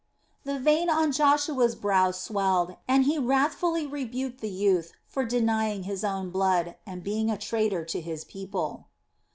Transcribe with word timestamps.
The 0.45 0.57
vein 0.57 0.89
on 0.89 1.11
Joshua's 1.11 1.75
brow 1.75 2.09
swelled, 2.09 2.75
and 2.87 3.03
he 3.05 3.19
wrathfully 3.19 3.85
rebuked 3.85 4.41
the 4.41 4.49
youth 4.49 4.93
for 5.05 5.23
denying 5.25 5.83
his 5.83 6.03
own 6.03 6.31
blood, 6.31 6.75
and 6.87 7.03
being 7.03 7.29
a 7.29 7.37
traitor 7.37 7.85
to 7.85 8.01
his 8.01 8.25
people. 8.25 8.87